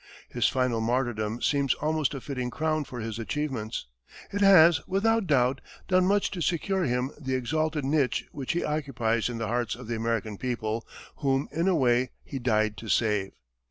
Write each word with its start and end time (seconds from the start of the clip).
His 0.29 0.47
final 0.47 0.81
martyrdom 0.81 1.43
seems 1.43 1.75
almost 1.75 2.15
a 2.15 2.21
fitting 2.21 2.49
crown 2.49 2.85
for 2.85 3.01
his 3.01 3.19
achievements. 3.19 3.85
It 4.31 4.41
has, 4.41 4.81
without 4.87 5.27
doubt, 5.27 5.61
done 5.87 6.07
much 6.07 6.31
to 6.31 6.41
secure 6.41 6.85
him 6.85 7.11
the 7.19 7.35
exalted 7.35 7.85
niche 7.85 8.25
which 8.31 8.53
he 8.53 8.63
occupies 8.63 9.29
in 9.29 9.37
the 9.37 9.47
hearts 9.47 9.75
of 9.75 9.85
the 9.87 9.95
American 9.95 10.39
people, 10.39 10.87
whom, 11.17 11.47
in 11.51 11.67
a 11.67 11.75
way, 11.75 12.09
he 12.23 12.39
died 12.39 12.77
to 12.77 12.87
save. 12.89 13.33